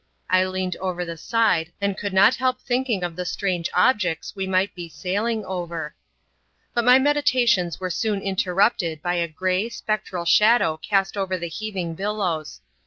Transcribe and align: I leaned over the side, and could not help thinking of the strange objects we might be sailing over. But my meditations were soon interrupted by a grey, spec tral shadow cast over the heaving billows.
I 0.31 0.45
leaned 0.45 0.75
over 0.77 1.05
the 1.05 1.15
side, 1.15 1.71
and 1.79 1.95
could 1.95 2.11
not 2.11 2.33
help 2.37 2.59
thinking 2.59 3.03
of 3.03 3.15
the 3.15 3.23
strange 3.23 3.69
objects 3.71 4.35
we 4.35 4.47
might 4.47 4.73
be 4.73 4.89
sailing 4.89 5.45
over. 5.45 5.93
But 6.73 6.85
my 6.85 6.97
meditations 6.97 7.79
were 7.79 7.91
soon 7.91 8.19
interrupted 8.19 9.03
by 9.03 9.13
a 9.13 9.27
grey, 9.27 9.69
spec 9.69 10.07
tral 10.07 10.25
shadow 10.27 10.77
cast 10.77 11.17
over 11.17 11.37
the 11.37 11.49
heaving 11.49 11.93
billows. 11.93 12.61